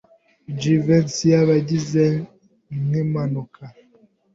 Jivency 0.59 1.25
yabigize 1.35 2.03
nkimpanuka. 2.85 3.63